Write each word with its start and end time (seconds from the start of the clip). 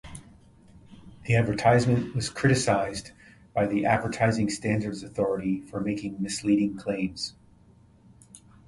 The 1.27 1.35
advertisement 1.35 2.15
was 2.15 2.31
criticised 2.31 3.11
by 3.53 3.67
the 3.67 3.85
Advertising 3.85 4.49
Standards 4.49 5.03
Authority 5.03 5.61
for 5.61 5.79
making 5.79 6.19
misleading 6.19 6.75
claims. 6.75 7.35